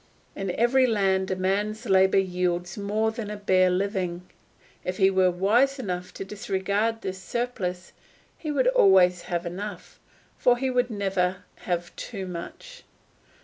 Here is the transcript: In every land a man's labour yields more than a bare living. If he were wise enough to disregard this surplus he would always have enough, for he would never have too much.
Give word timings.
In 0.35 0.49
every 0.55 0.87
land 0.87 1.29
a 1.29 1.35
man's 1.35 1.85
labour 1.85 2.17
yields 2.17 2.75
more 2.75 3.11
than 3.11 3.29
a 3.29 3.37
bare 3.37 3.69
living. 3.69 4.27
If 4.83 4.97
he 4.97 5.11
were 5.11 5.29
wise 5.29 5.77
enough 5.77 6.11
to 6.15 6.25
disregard 6.25 7.03
this 7.03 7.21
surplus 7.21 7.93
he 8.35 8.49
would 8.49 8.65
always 8.69 9.21
have 9.29 9.45
enough, 9.45 9.99
for 10.39 10.57
he 10.57 10.71
would 10.71 10.89
never 10.89 11.43
have 11.65 11.95
too 11.95 12.25
much. 12.25 12.81